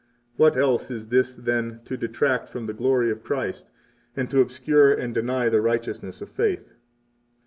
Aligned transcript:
What 0.35 0.57
else 0.57 0.89
is 0.89 1.09
this 1.09 1.31
than 1.35 1.81
to 1.85 1.95
detract 1.95 2.49
from 2.49 2.65
the 2.65 2.73
glory 2.73 3.11
of 3.11 3.23
Christ 3.23 3.69
and 4.17 4.27
to 4.31 4.41
obscure 4.41 4.91
and 4.91 5.13
deny 5.13 5.47
the 5.47 5.61
righteousness 5.61 6.21
of 6.21 6.29
faith? 6.31 6.73